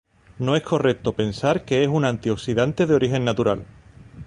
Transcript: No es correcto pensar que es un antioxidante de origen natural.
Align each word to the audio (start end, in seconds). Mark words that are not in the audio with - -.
No 0.39 0.55
es 0.55 0.63
correcto 0.63 1.13
pensar 1.13 1.63
que 1.63 1.83
es 1.83 1.87
un 1.87 2.05
antioxidante 2.05 2.87
de 2.87 2.95
origen 2.95 3.23
natural. 3.23 3.67